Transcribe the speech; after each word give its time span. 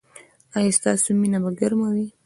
ایا 0.57 0.71
ستاسو 0.77 1.07
مینه 1.19 1.39
به 1.43 1.51
ګرمه 1.59 1.87
وي؟ 1.93 2.07